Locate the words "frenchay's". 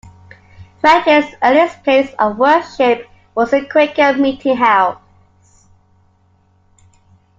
0.79-1.35